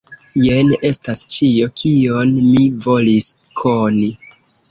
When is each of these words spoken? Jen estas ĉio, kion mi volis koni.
Jen 0.43 0.69
estas 0.89 1.19
ĉio, 1.33 1.67
kion 1.81 2.33
mi 2.47 2.65
volis 2.87 3.27
koni. 3.63 4.09